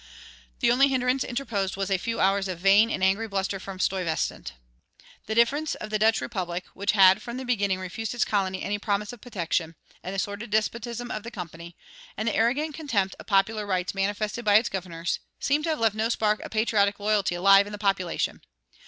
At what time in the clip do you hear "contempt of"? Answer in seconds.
12.73-13.27